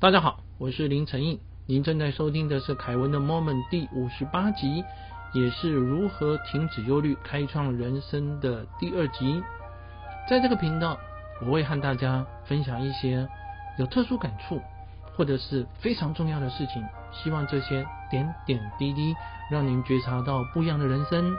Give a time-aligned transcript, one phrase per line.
[0.00, 4.84] 大家好，我是林承印，您正在收听的是凯文的 Moment 第五十八集，
[5.32, 9.42] 也是如何停止忧虑、开创人生的第二集。
[10.30, 10.96] 在这个频道，
[11.44, 13.26] 我会和大家分享一些
[13.76, 14.62] 有特殊感触
[15.16, 16.80] 或者是非常重要的事情，
[17.10, 19.16] 希望这些点点滴滴
[19.50, 21.34] 让您觉察到不一样的人生。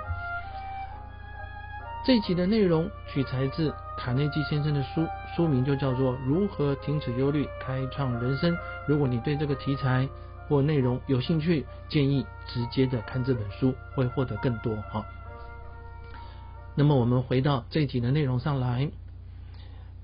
[2.05, 5.05] 这一集的内容取材自卡内基先生的书，
[5.35, 8.53] 书名就叫做《如何停止忧虑，开创人生》。
[8.87, 10.07] 如果你对这个题材
[10.47, 15.05] 或内容有兴趣，建议直接的看这本书，会获得更多哈。
[16.75, 18.89] 那么我们回到这一集的内容上来，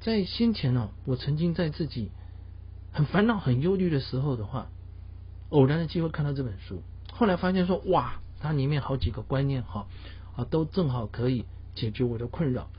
[0.01, 2.11] 在先前呢，我曾经在自己
[2.91, 4.67] 很烦恼、很忧虑的时候的话，
[5.51, 9.87] 偶然的机会看到这本书，后来发现说，哇，它里面好几个观念哈
[10.35, 11.45] 啊，都正好可以。
[11.73, 12.69] 解决我的困扰，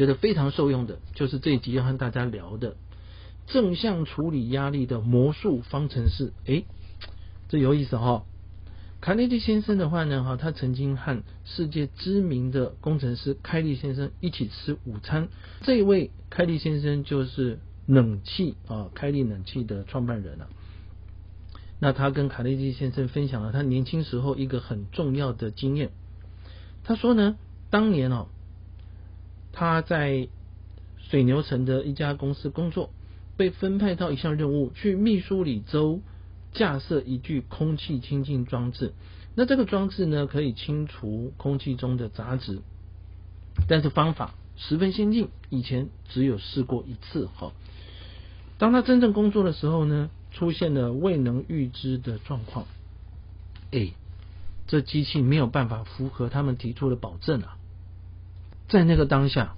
[0.00, 2.74] 觉得非常受用的，就是这一集要和大家聊的
[3.46, 6.32] 正向处理压力的魔术方程式。
[6.46, 6.64] 诶，
[7.50, 8.24] 这有意思哈！
[9.02, 15.28] 卡内基先生的话呢，哈，他曾经和世界知名的工程师开利先生一起吃午餐。
[15.64, 20.48] 这一位开利先生就是冷气啊，开利冷气的创办人啊。
[21.78, 25.90] 那他跟卡内基先生分享了他年轻时候一个很重要的经验。
[26.84, 27.36] 他说呢，
[27.68, 28.28] 当年哦。
[29.60, 30.26] 他在
[30.96, 32.88] 水牛城的一家公司工作，
[33.36, 36.00] 被分派到一项任务，去密苏里州
[36.54, 38.94] 架设一具空气清净装置。
[39.34, 42.62] 那这个装置呢，可以清除空气中的杂质，
[43.68, 47.26] 但是方法十分先进，以前只有试过一次。
[47.26, 47.52] 哈，
[48.56, 52.64] 当他真正工作的时候呢，出现了未能预知的状况。
[53.72, 53.90] 哎，
[54.66, 57.58] 这机器没有办法符合他们提出的保证啊！
[58.70, 59.54] 在那个当下，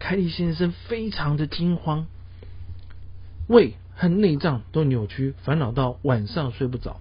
[0.00, 2.06] 凯利先生非常的惊慌，
[3.46, 7.00] 胃和内脏都扭曲，烦恼到晚上睡不着。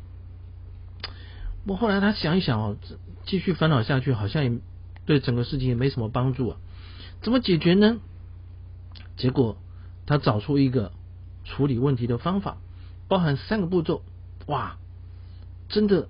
[1.65, 2.77] 我后来他想一想哦，
[3.25, 4.59] 继续烦恼下去好像也
[5.05, 6.57] 对整个事情也没什么帮助啊，
[7.23, 7.97] 怎么解决呢？
[9.17, 9.57] 结果
[10.05, 10.91] 他找出一个
[11.43, 12.57] 处理问题的方法，
[13.07, 14.03] 包含三个步骤，
[14.45, 14.77] 哇，
[15.69, 16.09] 真的。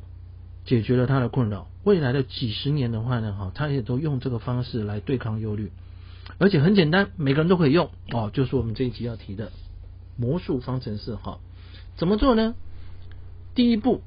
[0.66, 5.72] 解决了他的困扰，未来的几十年的话呢，哈，他也都用这个方式来对抗忧虑，
[6.40, 9.52] 而且很简单，每个人都可以用哦，就是我们这一集要提的
[10.18, 11.40] 魔术方程式哈。
[11.96, 12.56] 怎么做呢？
[13.54, 14.02] 第一步，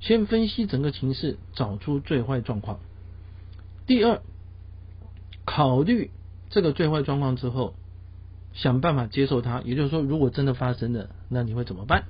[0.00, 2.78] 先分析整个情势，找出最坏状况。
[3.86, 4.22] 第二，
[5.44, 6.10] 考虑
[6.50, 7.74] 这个最坏状况之后，
[8.54, 12.04] 想办法接受它，也就是说，如果真的发生了，那你会怎么办？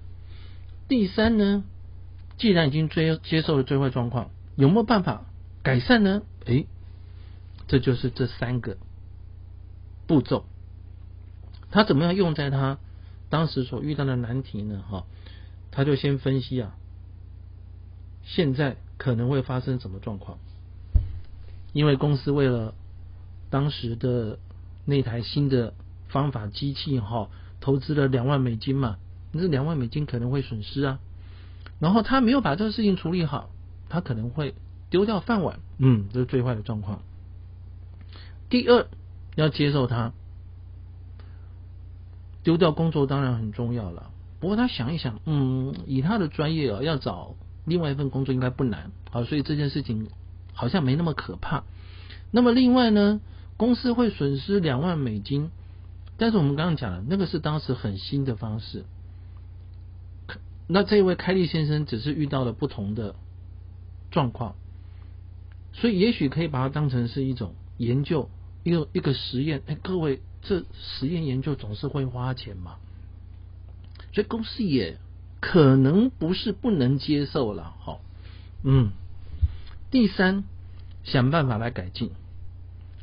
[0.86, 1.64] 第三呢？
[2.36, 5.24] 既然已经追接受了最坏状况，有没有办法
[5.62, 6.22] 改善呢？
[6.44, 6.66] 诶，
[7.68, 8.76] 这就是这三个
[10.08, 10.44] 步骤。
[11.70, 12.78] 他怎么样用在他
[13.28, 14.82] 当时所遇到的难题呢？
[14.90, 15.04] 哈，
[15.70, 16.74] 他就先分析啊，
[18.24, 20.38] 现在可能会发生什么状况？
[21.72, 22.74] 因为公司为了
[23.50, 24.40] 当时的
[24.84, 25.72] 那台新的
[26.08, 27.30] 方法机器哈，
[27.60, 28.96] 投资了两万美金嘛，
[29.32, 30.98] 这两万美金可能会损失啊。
[31.78, 33.50] 然后他没有把这个事情处理好，
[33.88, 34.54] 他可能会
[34.90, 37.00] 丢掉饭碗，嗯，这是最坏的状况。
[38.48, 38.86] 第二，
[39.34, 40.12] 要接受他
[42.42, 44.10] 丢掉工作当然很重要了，
[44.40, 47.34] 不过他想一想，嗯，以他的专业哦，要找
[47.64, 50.08] 另外一份工作应该不难，好，所以这件事情
[50.54, 51.64] 好像没那么可怕。
[52.30, 53.20] 那么另外呢，
[53.56, 55.50] 公司会损失两万美金，
[56.16, 58.84] 但是我们刚刚讲了，那个是当时很新的方式。
[60.66, 63.14] 那这位开利先生只是遇到了不同的
[64.10, 64.54] 状况，
[65.72, 68.30] 所以也许可以把它当成是一种研究，
[68.64, 69.62] 一个一个实验。
[69.66, 72.76] 哎，各位，这实验研究总是会花钱嘛，
[74.12, 74.98] 所以公司也
[75.40, 77.74] 可能不是不能接受了。
[77.80, 78.00] 好，
[78.62, 78.90] 嗯，
[79.90, 80.44] 第三，
[81.04, 82.10] 想办法来改进。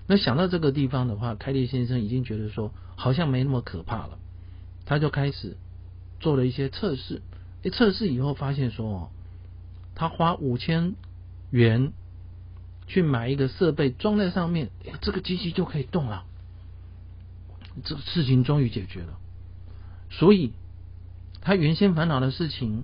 [0.07, 4.17] 那想到这个地方的话，开利先生已经觉得说好像没那么可怕了，
[4.85, 5.57] 他就开始
[6.19, 7.21] 做了一些测试。
[7.63, 9.09] 一测试以后发现说哦，
[9.95, 10.95] 他花五千
[11.49, 11.93] 元
[12.85, 14.69] 去买一个设备装在上面，
[15.01, 16.25] 这个机器就可以动了，
[17.83, 19.17] 这个事情终于解决了。
[20.11, 20.53] 所以
[21.41, 22.83] 他原先烦恼的事情，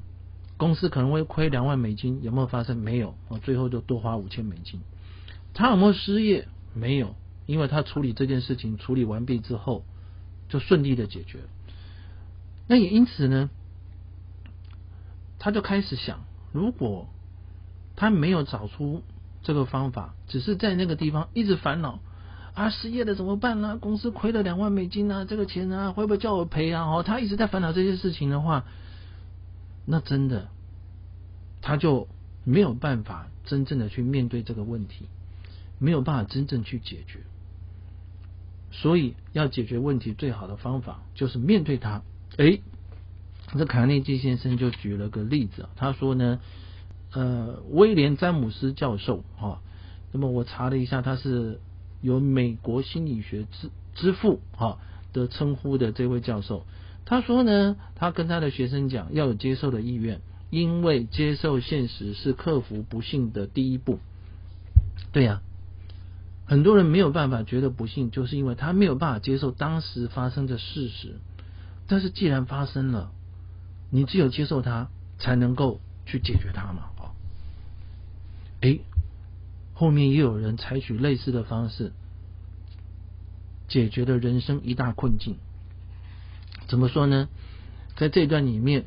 [0.57, 2.77] 公司可能会亏两万美金，有没有发生？
[2.77, 4.81] 没有，我最后就多花五千美金。
[5.53, 6.47] 他有没有失业？
[6.73, 7.15] 没有，
[7.45, 9.83] 因为他处理这件事情处理完毕之后，
[10.49, 11.39] 就顺利的解决。
[12.67, 13.49] 那也因此呢？
[15.37, 17.07] 他就开始想，如果
[17.95, 19.03] 他没有找出
[19.43, 21.99] 这个方法，只是在那个地方一直烦恼
[22.53, 23.77] 啊，失业了怎么办呢？
[23.77, 26.83] 公司亏了两万美金啊，这个钱啊会不会叫我赔啊？
[26.83, 28.65] 哦，他一直在烦恼这些事情的话，
[29.85, 30.49] 那真的
[31.61, 32.07] 他就
[32.43, 35.07] 没有办法真正的去面对这个问题，
[35.79, 37.19] 没有办法真正去解决。
[38.71, 42.03] 所以要解决问题最好的方法就是面对它。
[42.37, 42.61] 诶，
[43.57, 46.39] 这卡内基先生就举了个例子，他说呢，
[47.11, 49.61] 呃，威廉詹姆斯教授哈，
[50.11, 51.59] 那么我查了一下，他是
[52.01, 54.77] 有美国心理学之之父哈
[55.13, 56.65] 的称呼的这位教授。
[57.05, 63.99] 他说呢，他跟他的学生讲要有接受的意愿，因为接受现实是克服不幸的第一步。
[65.11, 65.41] 对呀。
[66.43, 71.15] 很多人没有办法觉得不幸，就是因为他没有办法接受当时发生的事实。
[71.87, 73.13] 但是既然发生了，
[73.91, 74.89] 你只有接受它，
[75.19, 76.89] 才能够去解决它嘛。
[76.97, 77.11] 哦，
[78.61, 78.79] 哎，
[79.73, 81.91] 后面也有人采取类似的方式，
[83.67, 85.37] 解决了人生一大困境。
[86.67, 87.29] 怎么说呢？
[87.97, 88.85] 在这段里面，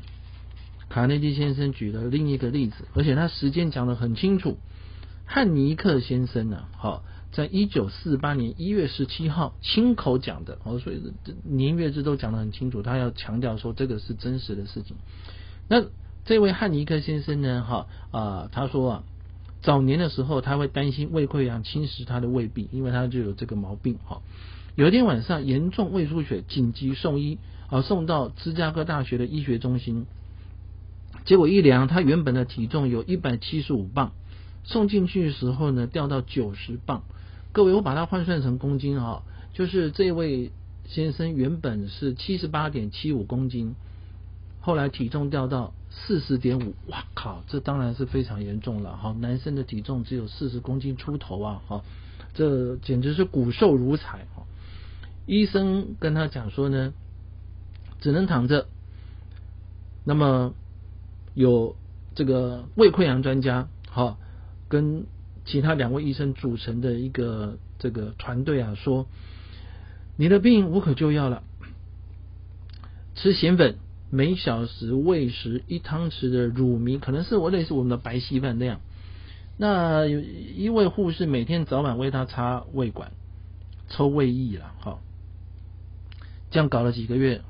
[0.89, 4.57] 卡内基先生举了另一个例子，而且他时间讲的很清楚。
[5.25, 7.03] 汉尼克先生呢，好。
[7.35, 11.03] 在一九四八年一月十七号亲口讲的，哦，所以
[11.43, 12.81] 年月日都讲得很清楚。
[12.81, 14.95] 他要强调说这个是真实的事情。
[15.67, 15.83] 那
[16.23, 19.03] 这位汉尼克先生呢，哈啊，他说啊，
[19.61, 23.97] 早年的时候他会担心胃溃疡侵蚀他的胃壁，因为他就有这个毛病。
[24.05, 24.21] 哈，
[24.75, 27.37] 有一天晚上严重胃出血，紧急送医，
[27.69, 30.05] 啊，送到芝加哥大学的医学中心。
[31.25, 34.13] 结果一量，他原本的体重有一百七十五磅，
[34.63, 37.03] 送进去的时候呢，掉到九十磅。
[37.55, 39.23] 各位，我把它换算成公斤啊，
[39.53, 40.51] 就是这位
[40.89, 43.75] 先生原本是七十八点七五公斤，
[44.59, 49.15] 后来体重掉到四十点五，哇靠，这当然是非常严重了哈。
[49.21, 51.81] 男生的体重只有四十公斤出头啊，哈，
[52.33, 54.43] 这简直是骨瘦如柴哈。
[55.25, 56.93] 医生跟他讲说呢，
[58.01, 58.67] 只能躺着。
[60.03, 60.53] 那么
[61.33, 61.77] 有
[62.15, 64.17] 这个胃溃疡专家，哈，
[64.67, 65.05] 跟。
[65.45, 69.07] 其他两位医生组成的一个这个团队啊，说
[70.17, 71.43] 你的病无可救药了，
[73.13, 73.75] 吃咸粉，
[74.09, 78.81] 每小时喂食一汤匙的乳糜，可能是我类似我们的白稀饭那样。
[79.57, 83.11] 那有一位护士每天早晚为他插胃管、
[83.87, 84.99] 抽胃液了，哈，
[86.49, 87.41] 这样搞了几个月，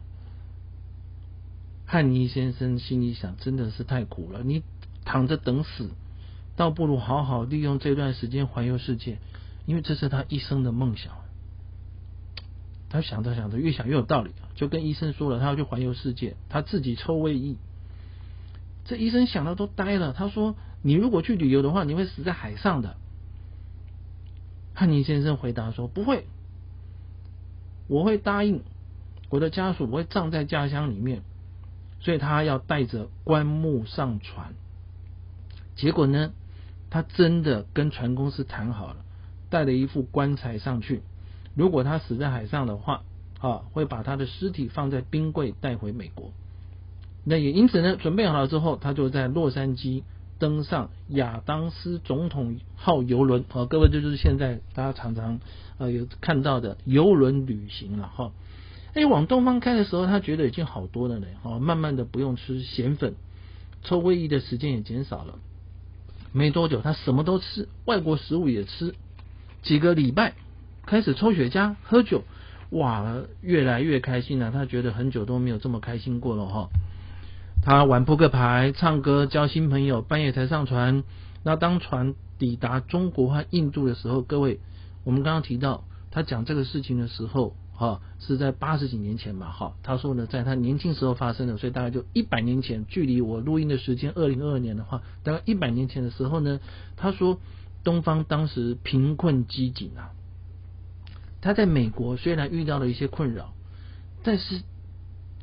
[1.85, 4.63] 汉尼先生心里想，真的是太苦了，你
[5.05, 5.89] 躺着等死。
[6.55, 9.17] 倒不如好好利用这段时间环游世界，
[9.65, 11.13] 因为这是他一生的梦想。
[12.89, 17.55] 他想着想着，越想越有道理，就跟医生说了，他要去环游世界，他自己抽胃液。
[18.85, 22.95] 这医生想到都呆了，他说：“你如果去旅游的话，你会死在海上的。”
[24.73, 26.25] 汉尼先生回答说：“不会，
[27.87, 28.61] 我会答应
[29.29, 31.21] 我的家属，我会葬在家乡里面。”
[31.99, 34.53] 所以他要带着棺木上船。
[35.75, 36.31] 结果呢？
[36.95, 38.95] 他真的跟船公司谈好了，
[39.49, 41.01] 带了一副棺材上去。
[41.53, 43.03] 如果他死在海上的话，
[43.41, 46.31] 啊，会把他的尸体放在冰柜带回美国。
[47.25, 50.03] 那也因此呢，准备好了之后，他就在洛杉矶
[50.39, 53.43] 登上亚当斯总统号游轮。
[53.49, 55.41] 啊，各位，这就是现在大家常常
[55.77, 58.31] 呃有看到的游轮旅行了哈。
[58.93, 61.27] 哎，往东方开的时候，他觉得已经好多了呢。
[61.43, 63.15] 哦，慢慢的不用吃咸粉，
[63.83, 65.39] 抽胃液的时间也减少了。
[66.35, 68.93] 没多久，他什么都吃，外国食物也吃。
[69.61, 70.33] 几个礼拜，
[70.85, 72.25] 开始抽雪茄、喝酒，
[72.71, 74.51] 哇，越来越开心了。
[74.51, 76.67] 他觉得很久都没有这么开心过了哈。
[77.63, 81.05] 他玩扑克牌、唱歌、交新朋友，半夜才上船。
[81.41, 84.59] 那当船抵达中国和印度的时候，各位，
[85.05, 87.55] 我们刚刚提到他讲这个事情的时候。
[87.77, 89.51] 哈，是在八十几年前吧？
[89.51, 96.61] 哈，他说呢，在他年轻时候发生的，所以大概就一百年前，距离我录音的时间二零二二年的话，大概一百年前的时候呢，
[96.95, 97.37] 他说
[97.83, 100.13] 东方当时贫困机警啊。
[101.41, 103.53] 他在美国虽然遇到了一些困扰，
[104.23, 104.61] 但是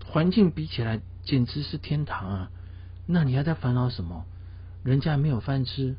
[0.07, 2.51] 环境比起来简直是天堂啊！
[3.07, 4.25] 那你还在烦恼什么？
[4.83, 5.97] 人家没有饭吃，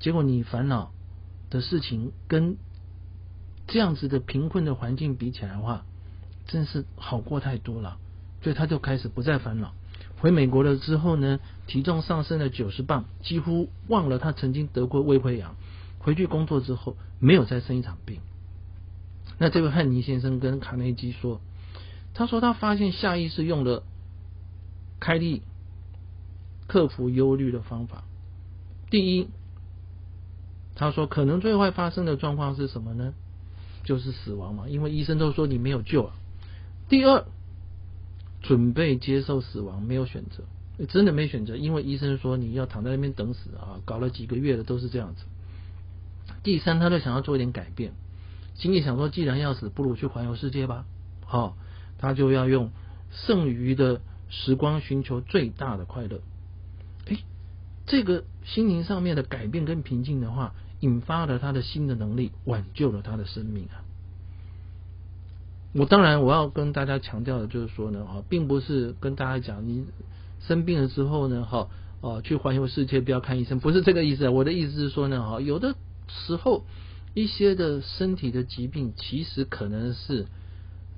[0.00, 0.92] 结果你烦恼
[1.50, 2.56] 的事情跟。
[3.72, 5.86] 这样子的贫困的环境比起来的话，
[6.46, 7.96] 真是好过太多了。
[8.42, 9.72] 所以他就开始不再烦恼。
[10.18, 15.56] 回美国了之后呢，体重上升了九十磅，几乎忘了他曾经得过胃溃疡。
[16.00, 18.20] 回去工作之后，没有再生一场病。
[19.38, 21.40] 那这位汉尼先生跟卡内基说，
[22.12, 23.84] 他说他发现下意识用了
[25.00, 25.40] 开利
[26.66, 28.04] 克服忧虑的方法。
[28.90, 29.28] 第一，
[30.74, 33.14] 他说可能最坏发生的状况是什么呢？
[33.84, 36.12] 就是死亡嘛，因为医生都说你没有救了。
[36.88, 37.24] 第二，
[38.42, 40.44] 准备接受死亡，没有选择。
[40.88, 45.24] 真的没选择，因为医生说你要躺在那边等死啊，搞了几个月了都是这样子。
[46.42, 47.92] 第三，他就想要做一点改变，
[48.54, 50.84] 心里想说，既然要死，不如去环游世界吧。
[51.24, 51.56] 好，
[51.98, 52.70] 他就要用
[53.10, 56.20] 剩余的时光寻求最大的快乐。
[57.06, 57.18] 哎，
[57.86, 63.82] 这个心灵上面的改变跟平静的话，引发了他的新的能力，挽救了他的生命啊。
[65.74, 69.86] 我当然我要跟大家强调的就是说呢，啊，并不是跟大家讲你
[70.40, 71.68] 生病了之后呢，哈，
[72.02, 74.28] 哦，去环游世界不要看医生，不是这个意思。
[74.28, 75.74] 我的意思是说呢，哈，有的
[76.08, 76.64] 时候
[77.14, 80.26] 一些的身体的疾病，其实可能是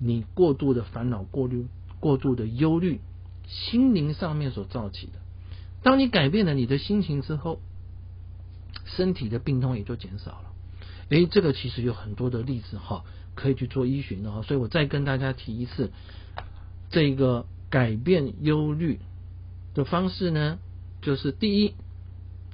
[0.00, 1.66] 你过度的烦恼、过度
[2.00, 3.00] 过度的忧虑，
[3.46, 5.12] 心灵上面所造起的。
[5.82, 7.60] 当你改变了你的心情之后，
[8.84, 10.52] 身体的病痛也就减少了。
[11.10, 13.04] 诶，这个其实有很多的例子哈。
[13.36, 15.90] 可以去做医学的哈，所以我再跟大家提一次，
[16.88, 19.00] 这个改变忧虑
[19.74, 20.60] 的方式呢，
[21.02, 21.74] 就是第一，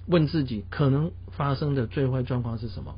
[0.06, 2.94] 问自己可能发生的最坏状况是什么；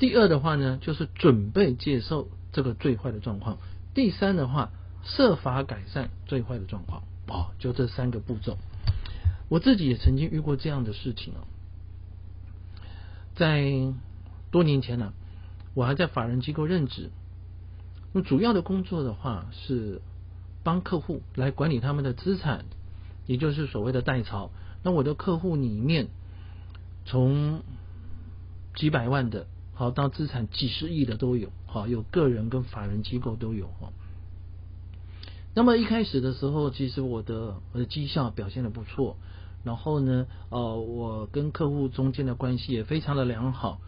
[0.00, 3.58] 第二的话呢，就是准备接受这个最坏的状况；
[3.94, 4.72] 第三的话，
[5.04, 7.04] 设法改善最坏的状况。
[7.28, 8.58] 哦，就这三个步骤。
[9.48, 11.46] 我自己也曾经遇过这样的事情啊，
[13.34, 13.92] 在
[14.50, 15.12] 多年前呢。
[15.76, 17.10] 我还在法人机构任职，
[18.12, 20.00] 那主要的工作的话是
[20.62, 22.64] 帮客户来管理他们的资产，
[23.26, 24.52] 也就是所谓的代操。
[24.84, 26.06] 那我的客户里面，
[27.04, 27.64] 从
[28.76, 33.92] 几百万的，好到资产几十亿的都有，好有个人跟法人机构都有哈。
[35.56, 39.16] 那么一开始的时候，其实我的我的绩效表现的不错，
[39.64, 43.80] 然后呢，呃，我跟客户中间的关系也非常的良好。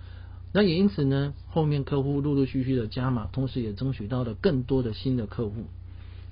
[0.52, 5.66] 那也因此呢，后面客户陆陆续续的加码，同时也争取到了更多的新的客户，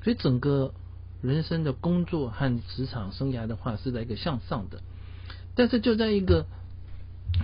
[0.03, 0.73] 所以整个
[1.21, 4.81] 人生的工作和职场生涯的话是在一个向上的。
[5.55, 6.47] 但是就在一个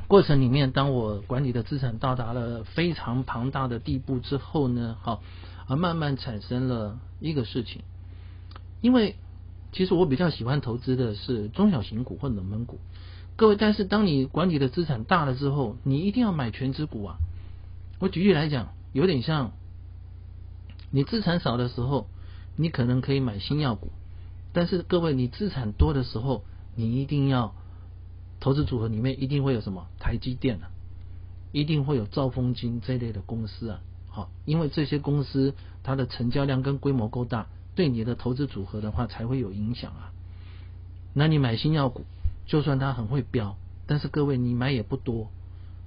[0.08, 5.22] 过程里面，当我管理的资产到达了非常庞大的地步之后呢，好，
[5.66, 7.82] 而慢慢产生了一个事情，
[8.80, 9.16] 因为
[9.72, 12.78] 其实我比较喜欢投资的是中小型股或冷门股。
[13.36, 17.16] 各位，但是当你管理的资产大了之后，你一定要买全值股啊！
[17.98, 19.52] 我举例来讲，有点像
[20.90, 22.06] 你资产少的时候，
[22.56, 23.88] 你可能可以买新药股；
[24.52, 27.54] 但是各位，你资产多的时候，你一定要
[28.40, 30.68] 投资组合里面一定会有什么台积电啊，
[31.52, 33.80] 一定会有兆丰金这类的公司啊。
[34.08, 40.12] 好，因为这些公司它的成交量跟规模够大，对你的投资组合的话才会有影响啊。
[41.14, 42.04] 那你买新药股？
[42.46, 45.30] 就算它很会飙，但是各位你买也不多，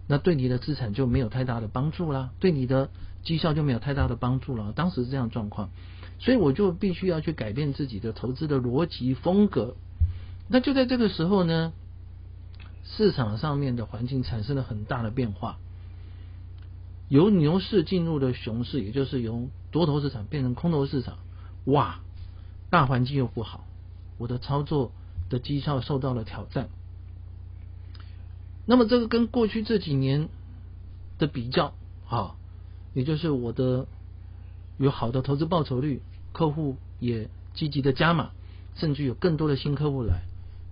[0.07, 2.89] 那对你的资产就没有太大的帮助啦，对你的
[3.23, 4.71] 绩效就没有太大的帮助了。
[4.73, 5.69] 当时是这样状况，
[6.19, 9.75] 所以我就必须要去改变自己的投资的逻辑风格。
[10.47, 11.73] 那就在这个时候呢，
[12.85, 15.57] 市场上面的环境产生了很大的变化，
[17.09, 21.17] 由牛市进入了熊市，也就是由多头市场变成空头市场。
[21.65, 21.99] 哇，
[22.69, 23.65] 大环境又不好，
[24.17, 24.91] 我的操作。
[25.29, 26.69] 的绩效受到了挑战，
[28.67, 30.29] 那么这个跟过去这几年
[31.17, 31.73] 的比较
[32.07, 32.35] 啊，
[32.93, 33.87] 也就是我的
[34.77, 36.03] 有好的投资报酬率，
[36.33, 38.29] 客户也积极的加码，
[38.75, 40.21] 甚至有更多的新客户来，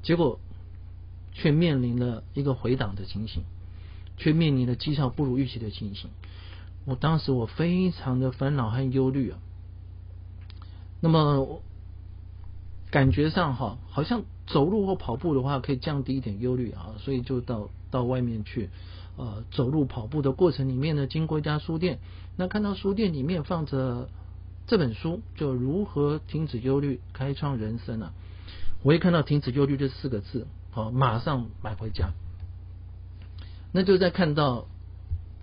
[0.04, 0.40] 结果
[1.34, 3.42] 却面临了一个回档的情形，
[4.18, 6.12] 却面临了绩效不如预期的情形。
[6.86, 9.40] 我当时我非常的烦恼和忧虑啊，
[11.02, 11.62] 那么
[12.90, 14.24] 感觉上哈，好像。
[14.48, 18.70] 走路或跑步的话，可以降低一点忧虑啊，所以就到到外面去，
[19.16, 22.00] 呃，走路跑步的过程里面呢，经过一家书店，
[22.36, 24.10] 那看到书店里面放着
[24.68, 28.12] 这本书，就如何停止忧虑，开创人生啊。
[28.84, 32.12] 我一看到停止忧虑这四个字，好，马上买回家。
[33.72, 34.68] 那就在看到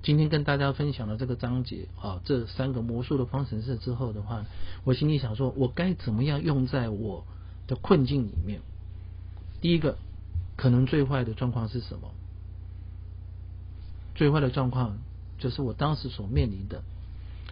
[0.03, 4.45] 今天跟大家分享的这个章节啊，这三个魔术的方程式之后的话，
[4.85, 7.25] 我心里想说，我该怎么样用在我
[7.67, 8.61] 的困境里面？
[9.61, 9.97] 第一个，
[10.57, 12.11] 可能最坏的状况是什么？
[14.15, 14.99] 最坏的状况
[15.39, 16.83] 就是我当时所面临的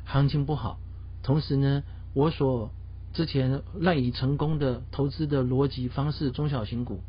[0.05, 0.79] 行情不好，
[1.23, 1.83] 同时呢，
[2.15, 2.71] 我所
[3.13, 7.01] 之前赖以成功的投资的逻辑方式中小型股，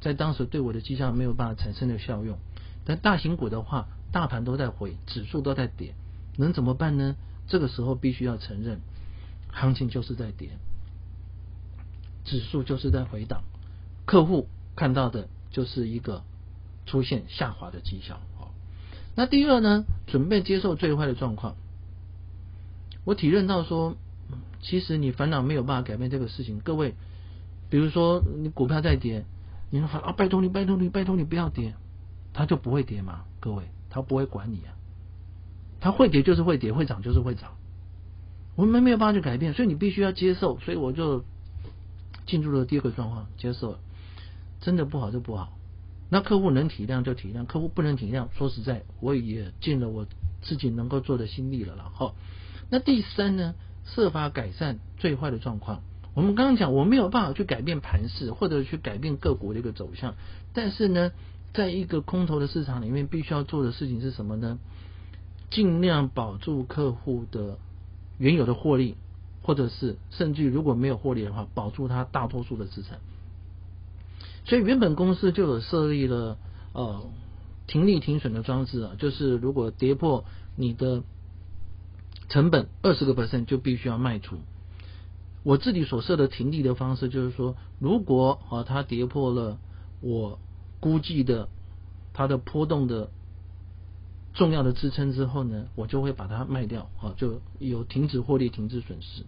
[0.00, 2.38] 在当时对我的绩效没有办法产生的效用。
[2.84, 5.96] 但大型股的话，大盘都在回，指数都在跌，
[6.36, 7.16] 能怎么办呢？
[7.48, 8.78] 这个时候必须要承认，
[9.50, 10.50] 行情就是在跌，
[12.24, 13.42] 指数就是在回档。
[14.06, 16.22] 客户看到的就是一个
[16.86, 18.20] 出现下滑的迹象。
[18.38, 18.54] 好，
[19.16, 21.56] 那第二呢，准备接受最坏的状况。
[23.04, 23.96] 我体认到说，
[24.62, 26.60] 其实你烦恼没有办法改变这个事情。
[26.60, 26.94] 各位，
[27.68, 29.24] 比如说你股票在跌，
[29.70, 31.74] 你说啊，拜托你，拜托你，拜托你不要跌，
[32.32, 34.74] 它就不会跌嘛，各位，他不会管你啊，
[35.78, 37.52] 他会跌就是会跌，会涨就是会涨，
[38.56, 41.24] 我们没有办法去改变，所以你必须要接受，所以我就
[42.26, 43.78] 进入了第二个状况，接受了，
[44.60, 45.52] 真的不好就不好，
[46.10, 50.08] 那客户能体谅就体谅，客户不能体谅，说实在，我也尽了我
[50.42, 52.16] 自己能够做的心力了然后。
[52.70, 55.82] 那第三呢，设法改善最坏的状况。
[56.14, 60.16] 我们刚刚讲，我没有办法去改变盘势，或者去改变个股的一个走向。
[60.52, 61.12] 但是呢，
[61.54, 64.58] 在一个空头的市场里面，必须要做的事情是什么呢？
[65.50, 67.58] 尽量保住客户的
[68.18, 68.96] 原有的获利，
[69.40, 72.98] 或者是甚至如果没有获利的话，保住他大多数的资产。
[74.44, 76.36] 所以原本公司就有设立了
[76.72, 77.08] 呃
[77.68, 80.24] 停利停损的装置啊，就是如果跌破
[80.56, 81.04] 你的
[82.28, 84.38] 成本二十个 percent，就必须要卖出。
[85.44, 89.58] 我自己所设的停利的方式就是说，如果啊它跌破了
[90.00, 90.40] 我
[90.84, 91.48] 估计的
[92.12, 93.08] 它的波动的
[94.34, 99.22] 重要的支撑之后呢，我就会把它卖掉啊，就有停止获利、停止损失。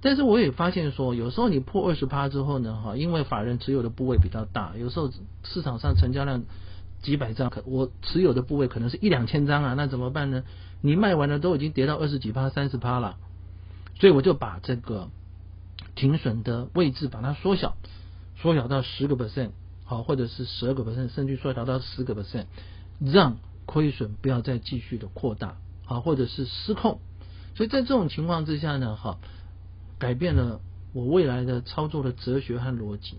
[0.00, 5.10] 但是我也发现说，有时候你破二十趴之后呢，哈，因为法人持有的部位比较大，有时候
[5.42, 6.44] 市场上成交量
[7.02, 10.44] 几百张，可我持有的部位可能是一两千张啊，那怎么办呢？
[10.80, 13.16] 你卖完了都已经跌到二十几趴、三十趴了，
[13.98, 15.08] 所以我就把这个。
[15.94, 17.76] 停损的位置把它缩小，
[18.36, 19.50] 缩小到十个 percent，
[19.88, 22.44] 好，或者是十二个 percent，甚至说达到十个 percent，
[23.00, 27.00] 让亏损不要再继续的扩大，好，或者是失控。
[27.56, 29.18] 所以在这种情况之下呢，哈，
[29.98, 30.60] 改变了
[30.92, 33.16] 我未来的操作的哲学和逻辑，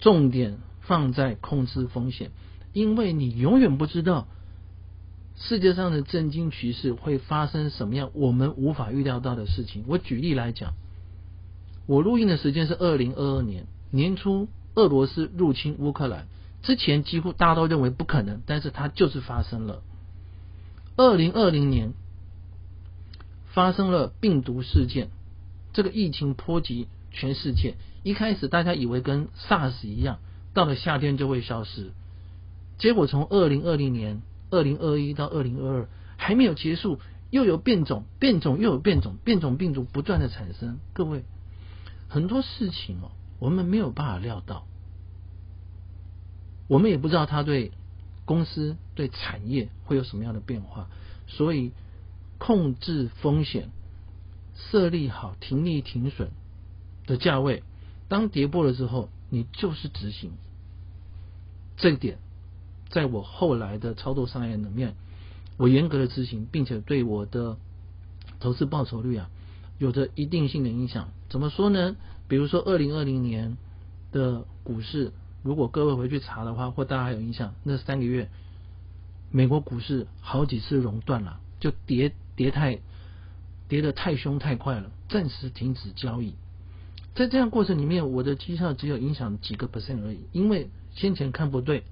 [0.00, 2.32] 重点放在控制风险，
[2.72, 4.26] 因为你永远不知道。
[5.38, 8.10] 世界上的震惊趋势会发生什么样？
[8.14, 9.84] 我们无法预料到的事情。
[9.86, 10.72] 我举例来讲，
[11.86, 13.66] 我录音的时间是二零二二年
[13.96, 16.28] 年初，俄罗斯入侵乌克兰
[16.62, 19.82] 之前，几乎大家都认为不可能，但是它就是发生了。
[20.96, 21.94] 二零二零年
[23.46, 25.08] 发生了病毒事件，
[25.72, 27.74] 这个疫情波及全世界。
[28.04, 30.18] 一开始大家以为跟 SARS 一样，
[30.54, 31.90] 到了夏天就会消失，
[32.78, 34.22] 结果从二零二零年。
[34.48, 40.78] 二零二一到二零二二还没有结束，又有变种，变种又有变种，变种病毒不断的产生。
[40.92, 41.24] 各位，
[42.08, 44.66] 很多事情哦，我们没有办法料到，
[46.68, 47.72] 我们也不知道它对
[48.24, 50.88] 公司、对产业会有什么样的变化。
[51.26, 51.72] 所以，
[52.38, 53.70] 控制风险，
[54.54, 56.30] 设立好停利停损
[57.06, 57.62] 的价位，
[58.08, 60.32] 当跌破了之后，你就是执行
[61.76, 62.18] 这一点。
[62.88, 64.94] 在我后来的操作商业里面，
[65.56, 67.56] 我严格的执行，并且对我的
[68.38, 69.28] 投资报酬率啊，
[69.78, 71.08] 有着一定性的影响。
[71.28, 71.96] 怎么说呢？
[72.28, 73.56] 比如说二零二零年
[74.12, 75.12] 的股市，
[75.42, 78.28] 如果各位回去查的话，或大家还有印象，那三个月
[79.30, 82.80] 美国股市好几次熔断了，就跌跌太
[83.68, 86.34] 跌的太凶太快了，暂时停止交易。
[87.14, 91.84] 在这样过程里面，我的绩效只有影响几个 percent 而已，因为先前看不对。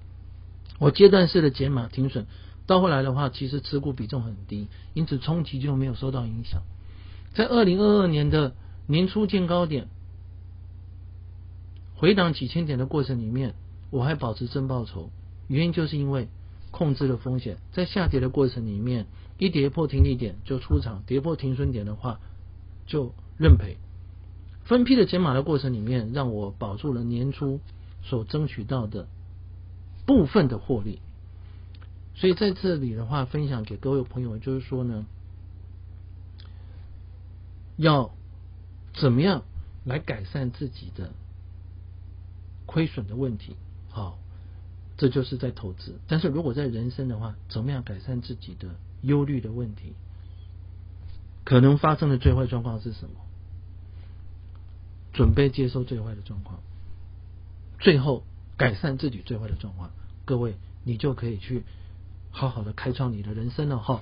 [0.77, 2.27] 我阶段式的减码停损，
[2.67, 6.61] 到后来的话，其实持股比重很低，因此冲击就没有受到影响。
[7.33, 8.53] 在二零二二年的
[8.85, 9.87] 年初见高点，
[11.95, 13.55] 回档几千点的过程里面，
[13.89, 15.09] 我还保持正报酬，
[15.47, 16.27] 原因就是因为
[16.71, 17.57] 控制了风险。
[17.71, 22.19] 在下跌的过程里面，一跌破停利点就出场，跌破停损点的话
[22.85, 23.77] 就认赔。
[24.63, 27.59] 分批的减码的过程里面，让我保住了年初
[28.03, 29.07] 所争取到的。
[30.07, 30.99] 部分的获利，
[32.13, 35.03] 所以在这里的话，分享给各位朋友，就是说呢，
[37.75, 38.11] 要
[38.93, 39.41] 怎么样
[39.83, 41.11] 来改善自己的
[42.75, 43.55] 亏损的问题？
[43.89, 44.19] 好，
[44.97, 45.95] 这就是在投资。
[46.09, 48.67] 但是如果在人生的话，怎么样改善自己的
[49.01, 49.93] 忧虑的问题？
[51.45, 53.15] 可能发生的最坏状况是什么？
[55.13, 56.59] 准备接受最坏的状况，
[57.79, 58.23] 最后。
[58.57, 59.91] 改善自己最坏的状况，
[60.23, 61.63] 各位，你就可以去
[62.31, 64.01] 好好的开创你的人生了哈。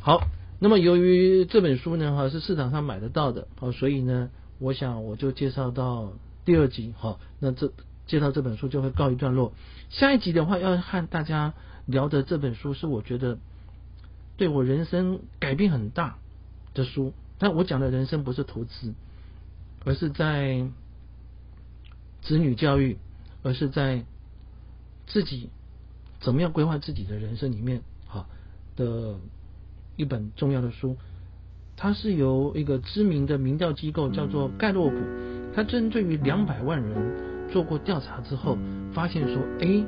[0.00, 0.20] 好，
[0.60, 6.12] 那么由于这本书呢哈是市场上买得到的，好，所以呢，我想我就介绍到
[6.46, 7.20] 第二集哈。
[7.38, 7.70] 那这
[8.06, 9.52] 介绍这本书就会告一段落。
[9.90, 11.52] 下一集的话要和大家
[11.84, 13.38] 聊的这本书是我觉得
[14.38, 16.16] 对我人生改变很大
[16.72, 17.12] 的书。
[17.36, 18.94] 但我讲的人生不是投资，
[19.84, 20.66] 而是在
[22.22, 22.96] 子女教育。
[23.42, 24.04] 而是在
[25.06, 25.50] 自己
[26.18, 28.26] 怎么样规划自己的人生里面，好，
[28.74, 29.20] 的
[29.94, 30.96] 一本重要的书。
[31.76, 34.96] 它是由一个知名的民调机构叫做盖洛普，
[35.54, 36.90] 它针对于两百万人
[37.50, 38.56] 做过调查之后，
[38.94, 39.84] 发现说，哎，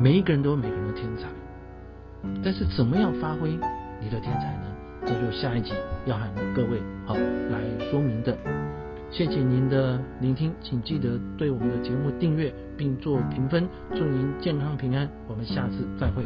[0.00, 1.28] 每一个人都有每个人的天才，
[2.42, 3.50] 但是怎么样发挥
[4.00, 4.64] 你的天才呢？
[5.02, 5.72] 这就下一集
[6.06, 8.36] 要和各位好来说明的。
[9.10, 16.22] 谢谢您的聆听，请记得对我们的节目订阅并做评分，祝您健康平安，我们下次再会。